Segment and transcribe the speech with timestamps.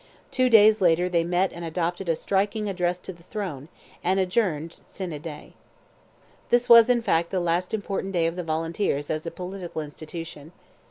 [0.31, 3.69] Two days later they met and adopted a striking address to the throne,
[4.03, 5.53] and adjourned sine die.
[6.49, 10.53] This was, in fact, the last important day of the Volunteers as a political institution.